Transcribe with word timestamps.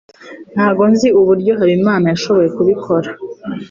Ntabwo 0.53 0.83
nzi 0.91 1.07
uburyo 1.19 1.51
Habimana 1.59 2.05
yashoboye 2.13 2.49
kubikora. 2.55 3.09